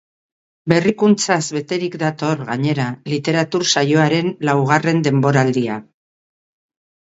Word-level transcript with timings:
Berrikuntzaz 0.71 1.43
beterik 1.57 1.97
dator, 2.03 2.41
gainera, 2.47 2.87
literatur 3.13 3.67
saioaren 3.75 4.33
laugarren 4.51 5.05
denboraldia. 5.11 5.77